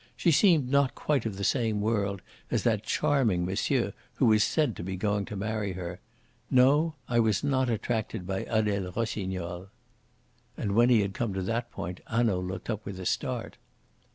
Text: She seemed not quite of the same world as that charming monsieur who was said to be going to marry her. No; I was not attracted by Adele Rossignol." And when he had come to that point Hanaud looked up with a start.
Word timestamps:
She 0.17 0.31
seemed 0.31 0.67
not 0.67 0.95
quite 0.95 1.27
of 1.27 1.37
the 1.37 1.43
same 1.43 1.79
world 1.79 2.23
as 2.49 2.63
that 2.63 2.81
charming 2.81 3.45
monsieur 3.45 3.93
who 4.15 4.25
was 4.25 4.43
said 4.43 4.75
to 4.75 4.83
be 4.83 4.95
going 4.95 5.25
to 5.25 5.35
marry 5.35 5.73
her. 5.73 5.99
No; 6.49 6.95
I 7.07 7.19
was 7.19 7.43
not 7.43 7.69
attracted 7.69 8.25
by 8.25 8.39
Adele 8.49 8.93
Rossignol." 8.95 9.67
And 10.57 10.71
when 10.73 10.89
he 10.89 11.01
had 11.01 11.13
come 11.13 11.35
to 11.35 11.43
that 11.43 11.69
point 11.69 11.99
Hanaud 12.07 12.39
looked 12.39 12.67
up 12.67 12.83
with 12.83 12.99
a 12.99 13.05
start. 13.05 13.57